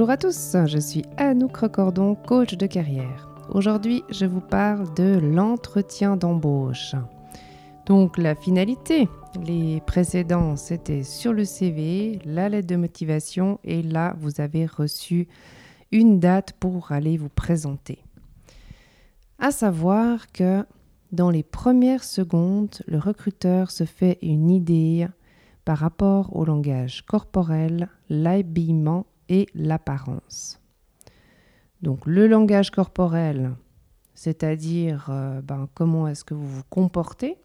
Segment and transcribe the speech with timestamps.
[0.00, 3.28] Bonjour à tous, je suis Anouk Recordon, coach de carrière.
[3.50, 6.94] Aujourd'hui, je vous parle de l'entretien d'embauche.
[7.84, 9.10] Donc la finalité,
[9.44, 15.28] les précédents, c'était sur le CV, la lettre de motivation et là, vous avez reçu
[15.92, 18.02] une date pour aller vous présenter.
[19.38, 20.64] À savoir que
[21.12, 25.06] dans les premières secondes, le recruteur se fait une idée
[25.66, 30.60] par rapport au langage corporel, l'habillement et l'apparence.
[31.80, 33.52] Donc le langage corporel,
[34.14, 37.38] c'est-à-dire euh, ben, comment est-ce que vous vous comportez,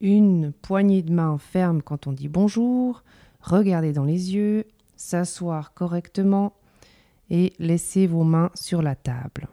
[0.00, 3.04] une poignée de main ferme quand on dit bonjour,
[3.40, 4.64] regarder dans les yeux,
[4.96, 6.54] s'asseoir correctement
[7.30, 9.48] et laisser vos mains sur la table.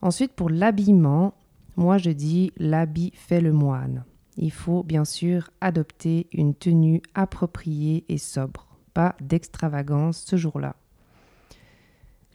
[0.00, 1.34] Ensuite, pour l'habillement,
[1.76, 4.04] moi je dis l'habit fait le moine.
[4.36, 10.76] Il faut bien sûr adopter une tenue appropriée et sobre, pas d'extravagance ce jour-là.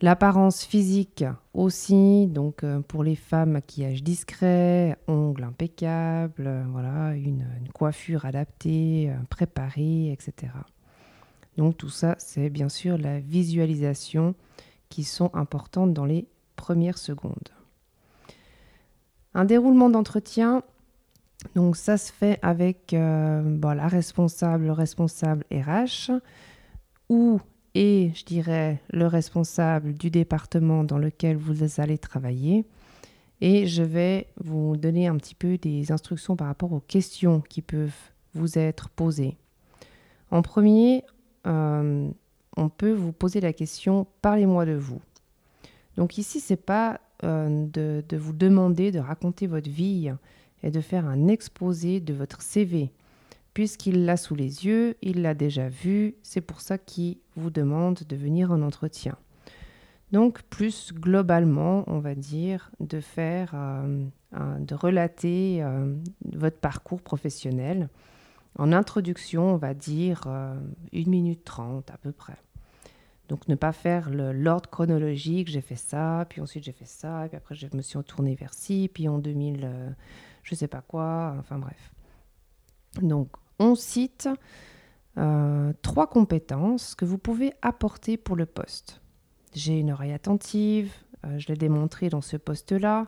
[0.02, 7.46] L'apparence physique aussi, donc euh, pour les femmes, maquillage discret, ongles impeccables, euh, voilà, une,
[7.74, 10.54] coiffure adaptée, euh, préparée, etc.
[11.58, 14.36] Donc tout ça, c'est bien sûr la visualisation
[14.88, 17.50] qui sont importantes dans les premières secondes.
[19.34, 20.64] Un déroulement d'entretien,
[21.56, 26.12] donc ça se fait avec la responsable, le responsable RH
[27.10, 27.40] ou
[27.76, 32.66] et, je dirais, le responsable du département dans lequel vous allez travailler.
[33.42, 37.62] Et je vais vous donner un petit peu des instructions par rapport aux questions qui
[37.62, 37.96] peuvent
[38.34, 39.38] vous être posées.
[40.32, 41.04] En premier,
[41.48, 42.10] euh,
[42.58, 45.02] on peut vous poser la question Parlez-moi de vous.
[45.96, 50.12] Donc ici, ce n'est pas euh, de, vous demander de raconter votre vie
[50.64, 52.92] et de faire un exposé de votre CV
[53.54, 58.04] puisqu'il l'a sous les yeux, il l'a déjà vu, c'est pour ça qu'il vous demande
[58.08, 59.18] de venir en entretien.
[60.14, 64.08] Donc plus globalement, on va dire, de faire, euh,
[64.60, 65.94] de relater euh,
[66.32, 67.90] votre parcours professionnel.
[68.58, 70.56] En introduction, on va dire 1
[70.94, 72.38] minute 30 à peu près.
[73.28, 77.38] Donc ne pas faire l'ordre chronologique, j'ai fait ça, puis ensuite j'ai fait ça, puis
[77.38, 79.90] après je me suis retournée vers ci, puis en 2000, euh,
[80.50, 81.94] je sais pas quoi, enfin bref.
[83.02, 83.30] Donc
[83.60, 84.28] on cite
[85.18, 89.02] euh, trois compétences que vous pouvez apporter pour le poste.
[89.54, 90.92] J'ai une oreille attentive,
[91.26, 93.08] euh, je l'ai démontré dans ce poste-là.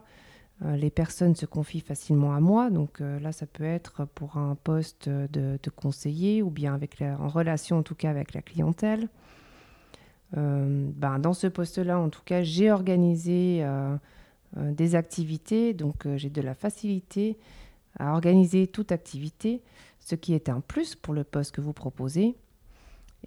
[0.63, 4.53] Euh, les personnes se confient facilement à moi, donc là ça peut être pour un
[4.53, 9.09] poste de, conseiller ou bien avec en relation en tout cas avec la clientèle.
[10.33, 13.65] Ben, dans ce poste-là, en tout cas, j'ai organisé
[14.57, 17.37] des activités, donc j'ai de la facilité
[17.97, 19.61] à organiser toute activité
[20.01, 22.35] ce qui est un plus pour le poste que vous proposez.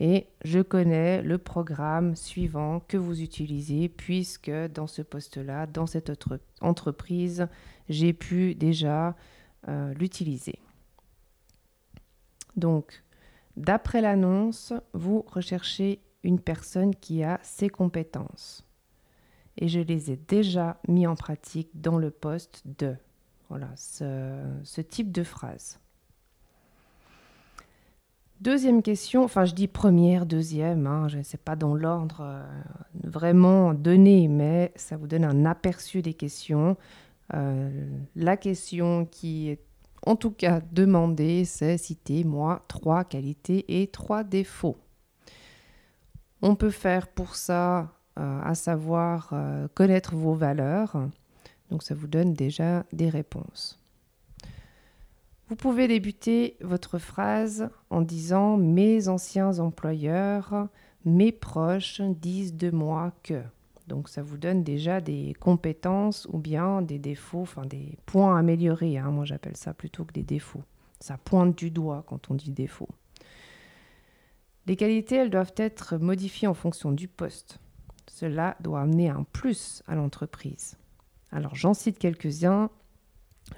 [0.00, 6.10] Et je connais le programme suivant que vous utilisez puisque dans ce poste-là, dans cette
[6.10, 7.46] autre entreprise,
[7.88, 9.14] j'ai pu déjà
[9.68, 10.58] euh, l'utiliser.
[12.56, 13.04] Donc,
[13.56, 18.64] d'après l'annonce, vous recherchez une personne qui a ces compétences.
[19.58, 22.96] Et je les ai déjà mis en pratique dans le poste de.
[23.48, 25.78] Voilà, ce type de phrase.
[28.40, 32.42] Deuxième question, enfin je dis première, deuxième, hein, je ne sais pas dans l'ordre euh,
[33.04, 36.76] vraiment donné, mais ça vous donne un aperçu des questions.
[37.32, 37.70] Euh,
[38.16, 39.60] la question qui est
[40.04, 44.76] en tout cas demandée, c'est citer moi trois qualités et trois défauts.
[46.42, 49.34] On peut faire pour ça, à savoir
[49.74, 50.96] connaître vos valeurs.
[51.70, 53.80] Donc ça vous donne déjà des réponses.
[55.48, 60.68] Vous pouvez débuter votre phrase en disant Mes anciens employeurs,
[61.04, 63.42] mes proches disent de moi que.
[63.86, 68.96] Donc ça vous donne déjà des compétences ou bien des défauts, enfin des points améliorés.
[68.96, 69.10] Hein.
[69.10, 70.64] Moi j'appelle ça plutôt que des défauts.
[71.00, 72.88] Ça pointe du doigt quand on dit défaut.
[74.66, 77.58] Les qualités, elles doivent être modifiées en fonction du poste.
[78.10, 80.76] Cela doit amener un plus à l'entreprise.
[81.32, 82.70] Alors j'en cite quelques-uns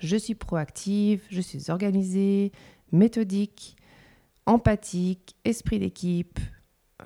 [0.00, 2.52] je suis proactive, je suis organisée,
[2.92, 3.76] méthodique,
[4.44, 6.38] empathique, esprit d'équipe,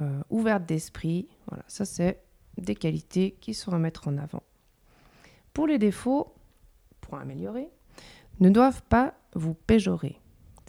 [0.01, 1.29] euh, ouverte d'esprit.
[1.49, 2.23] Voilà, ça c'est
[2.59, 4.43] des qualités qui sont à mettre en avant.
[5.53, 6.35] Pour les défauts,
[7.01, 7.69] pour améliorer,
[8.41, 10.19] ne doivent pas vous péjorer.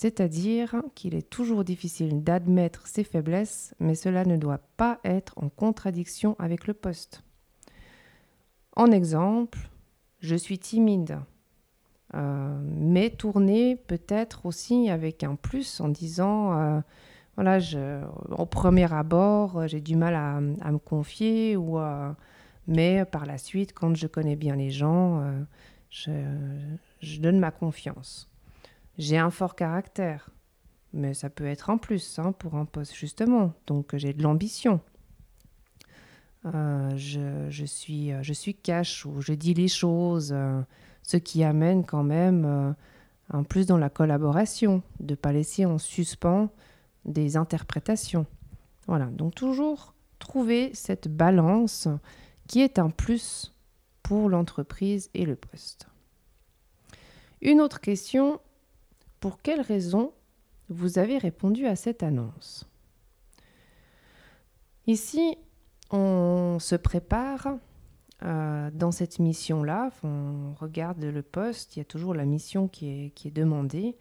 [0.01, 5.47] C'est-à-dire qu'il est toujours difficile d'admettre ses faiblesses, mais cela ne doit pas être en
[5.47, 7.21] contradiction avec le poste.
[8.75, 9.59] En exemple,
[10.17, 11.19] je suis timide,
[12.15, 16.81] euh, mais tourner peut-être aussi avec un plus en disant euh,
[17.35, 17.59] voilà,
[18.31, 21.77] au premier abord, j'ai du mal à, me confier, ou,
[22.65, 25.23] mais par la suite, quand je connais bien les gens,
[25.91, 28.30] je donne ma confiance.
[28.97, 30.29] J'ai un fort caractère,
[30.93, 33.53] mais ça peut être en plus hein, pour un poste justement.
[33.67, 34.81] Donc j'ai de l'ambition.
[36.45, 40.61] Euh, je, suis, je suis cash ou je dis les choses, euh,
[41.03, 42.71] ce qui amène quand même euh,
[43.29, 46.49] un plus dans la collaboration, de ne pas laisser en suspens
[47.05, 48.25] des interprétations.
[48.87, 51.87] Voilà, donc toujours trouver cette balance
[52.47, 53.53] qui est un plus
[54.01, 55.87] pour l'entreprise et le poste.
[57.41, 58.39] Une autre question,
[59.21, 60.11] pour quelle raison
[60.67, 62.67] vous avez répondu à cette annonce?
[64.87, 65.37] Ici,
[65.91, 67.57] on se prépare
[68.23, 69.91] euh, dans cette mission-là.
[70.03, 73.95] On regarde le poste, il y a toujours la mission qui est, qui est demandée.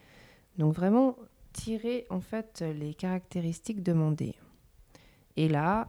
[0.59, 1.17] Donc vraiment,
[1.53, 4.37] tirer en fait les caractéristiques demandées.
[5.37, 5.87] Et là,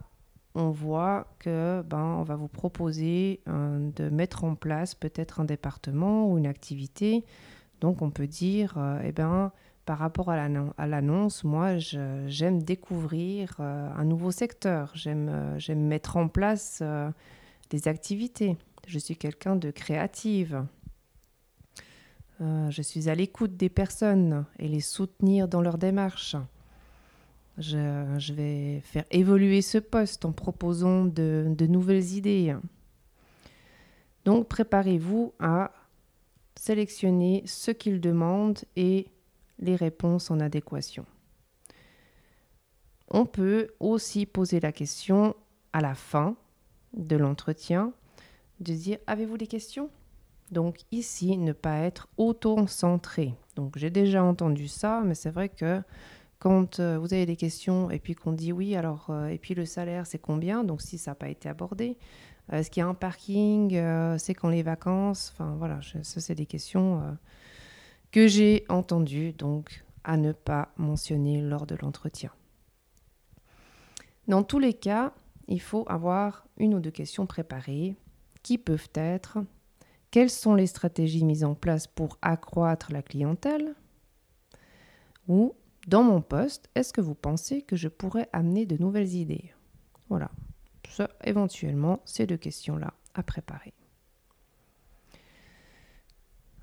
[0.54, 5.44] on voit que ben, on va vous proposer euh, de mettre en place peut-être un
[5.44, 7.24] département ou une activité.
[7.82, 9.50] Donc on peut dire, euh, eh ben,
[9.86, 10.36] par rapport à
[10.86, 14.92] l'annonce, moi, j'aime découvrir euh, un nouveau secteur.
[14.94, 16.80] J'aime mettre en place
[17.70, 18.56] des activités.
[18.86, 20.64] Je suis quelqu'un de créative.
[22.40, 26.36] je suis à l'écoute des personnes et les soutenir dans leur démarche.
[27.58, 32.54] Je, vais faire évoluer ce poste en proposant de, nouvelles idées.
[34.24, 35.72] Donc préparez-vous à
[36.56, 39.08] sélectionner ce qu'il demande et
[39.58, 41.06] les réponses en adéquation.
[43.08, 45.36] On peut aussi poser la question
[45.72, 46.36] à la fin
[46.94, 47.92] de l'entretien
[48.60, 49.90] de dire avez-vous des questions?
[50.50, 53.34] Donc ici, ne pas être auto-centré.
[53.56, 55.82] Donc j'ai déjà entendu ça, mais c'est vrai que
[56.38, 59.54] quand euh, vous avez des questions et puis qu'on dit oui, alors, euh, et puis
[59.54, 60.64] le salaire, c'est combien?
[60.64, 61.96] Donc si ça n'a pas été abordé,
[62.50, 63.78] est-ce qu'il y a un parking
[64.18, 65.32] C'est quand les vacances?
[65.34, 67.16] Enfin voilà, ça, c'est des questions
[68.10, 72.30] que j'ai entendues, donc à ne pas mentionner lors de l'entretien.
[74.28, 75.12] Dans tous les cas,
[75.48, 77.96] il faut avoir une ou deux questions préparées
[78.42, 79.38] qui peuvent être
[80.12, 83.74] quelles sont les stratégies mises en place pour accroître la clientèle?
[85.26, 85.54] Ou
[85.88, 89.52] dans mon poste, est-ce que vous pensez que je pourrais amener de nouvelles idées?
[90.10, 90.30] Voilà.
[90.92, 93.72] Ça, éventuellement, ces deux questions-là à préparer.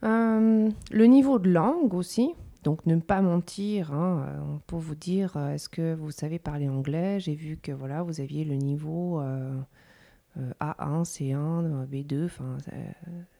[0.03, 3.91] Euh, le niveau de langue aussi, donc ne pas mentir.
[3.91, 7.19] Hein, euh, peut vous dire, euh, est-ce que vous savez parler anglais?
[7.19, 12.57] J'ai vu que voilà, vous aviez le niveau A1, C1, B2, enfin,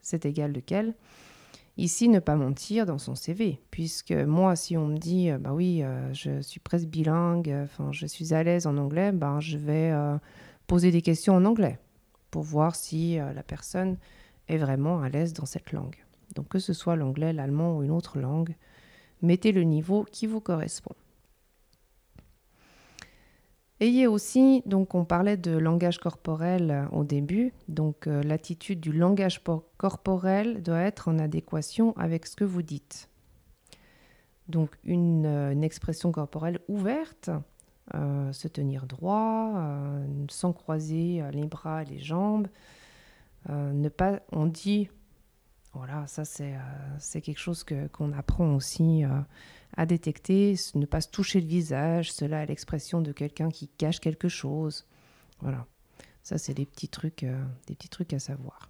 [0.01, 0.95] c'est égal de quel.
[1.77, 5.83] Ici, ne pas mentir dans son CV, puisque moi, si on me dit, bah oui,
[6.13, 9.93] je suis presque bilingue, enfin, je suis à l'aise en anglais, bah, je vais
[10.69, 11.77] poser des questions en anglais
[12.31, 13.97] pour voir si la personne
[14.47, 15.97] est vraiment à l'aise dans cette langue.
[16.35, 18.55] Donc, que ce soit l'anglais, l'allemand ou une autre langue,
[19.21, 20.95] mettez le niveau qui vous correspond.
[23.81, 28.91] Ayez aussi, donc on parlait de langage corporel euh, au début, donc euh, l'attitude du
[28.91, 29.41] langage
[29.77, 33.09] corporel doit être en adéquation avec ce que vous dites.
[34.49, 37.29] Donc une, euh, expression corporelle ouverte,
[37.93, 39.53] se tenir droit,
[40.29, 42.47] sans croiser les bras et les jambes,
[43.47, 44.89] ne pas, on dit,
[45.73, 49.03] voilà, ça c'est quelque chose qu'on apprend aussi
[49.77, 53.99] à détecter, ne pas se toucher le visage, cela est l'expression de quelqu'un qui cache
[53.99, 54.85] quelque chose.
[55.41, 55.65] Voilà,
[56.23, 58.69] ça c'est des petits trucs, euh, des petits trucs à savoir.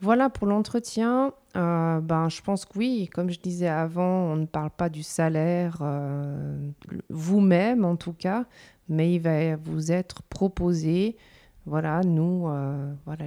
[0.00, 1.32] Voilà pour l'entretien.
[1.56, 5.02] Euh, ben, je pense que oui, comme je disais avant, on ne parle pas du
[5.02, 6.70] salaire euh,
[7.08, 8.44] vous-même en tout cas,
[8.88, 11.16] mais il va vous être proposé.
[11.64, 12.48] Voilà, nous,
[13.04, 13.24] voilà,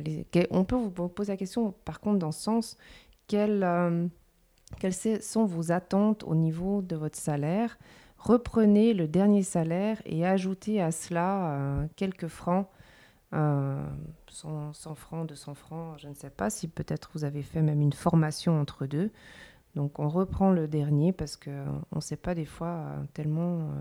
[0.51, 2.77] on peut vous poser la question, par contre, dans ce sens,
[3.27, 3.67] quel,
[4.79, 7.77] quelles sont vos attentes au niveau de votre salaire?
[8.19, 12.67] Reprenez le dernier salaire et ajoutez à cela euh, quelques francs,
[13.31, 17.81] 100, euh, francs, 200 francs, je ne sais pas si peut-être vous avez fait même
[17.81, 19.11] une formation entre deux.
[19.75, 23.71] Donc on reprend le dernier parce qu'on ne sait pas des fois euh, tellement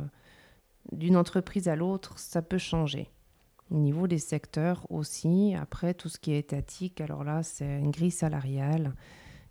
[0.92, 3.10] d'une entreprise à l'autre, ça peut changer.
[3.70, 7.90] Au niveau des secteurs aussi, après tout ce qui est étatique, alors là c'est une
[7.90, 8.94] grille salariale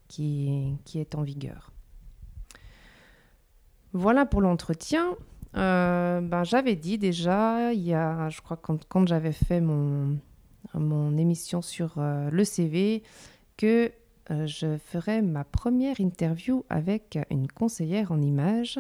[0.07, 1.71] qui, est en vigueur.
[3.93, 5.15] Voilà pour l'entretien.
[5.57, 10.17] Euh, ben, j'avais dit déjà, il y a, je crois, quand, j'avais fait mon,
[10.73, 13.03] mon émission sur euh, le CV,
[13.57, 13.91] que
[14.29, 18.79] euh, je ferais ma première interview avec une conseillère en images.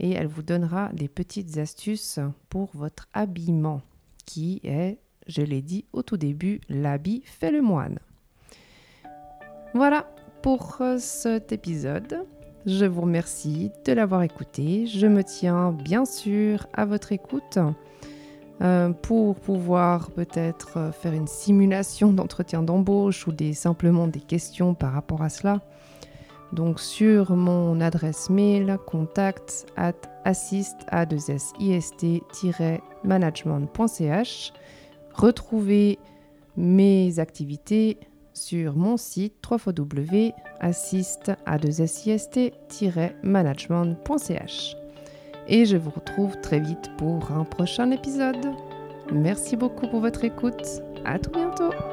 [0.00, 3.82] et elle vous donnera des petites astuces pour votre habillement
[4.26, 7.98] qui est, je l'ai dit au tout début, l'habit fait le moine.
[9.74, 10.10] Voilà
[10.42, 12.26] pour cet épisode.
[12.66, 14.86] Je vous remercie de l'avoir écouté.
[14.86, 17.58] Je me tiens bien sûr à votre écoute
[18.60, 24.92] euh, pour pouvoir peut-être euh, faire une simulation d'entretien d'embauche ou simplement des questions par
[24.92, 25.62] rapport à cela.
[26.52, 29.94] Donc sur mon adresse mail contact at
[30.26, 31.16] assist a 2
[33.04, 34.52] managementch
[35.14, 35.98] retrouvez
[36.56, 37.98] mes activités
[38.34, 41.82] sur mon site www.assist a 2
[43.22, 44.76] managementch
[45.48, 48.46] Et je vous retrouve très vite pour un prochain épisode.
[49.12, 50.82] Merci beaucoup pour votre écoute.
[51.04, 51.89] À tout bientôt.